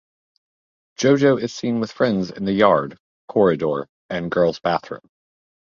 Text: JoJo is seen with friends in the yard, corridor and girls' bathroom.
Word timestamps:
JoJo 0.99 1.39
is 1.39 1.53
seen 1.53 1.79
with 1.79 1.91
friends 1.91 2.31
in 2.31 2.45
the 2.45 2.53
yard, 2.53 2.97
corridor 3.27 3.87
and 4.09 4.31
girls' 4.31 4.59
bathroom. 4.59 5.07